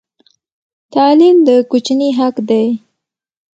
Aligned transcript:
تعلیم 0.93 1.37
د 1.47 1.49
کوچني 1.71 2.09
حق 2.17 2.35
دی. 2.49 2.65